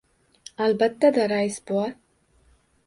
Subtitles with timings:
[0.67, 1.87] —Albatta-da, rais bova.